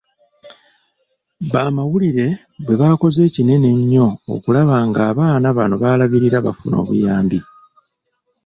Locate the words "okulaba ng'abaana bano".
4.35-5.75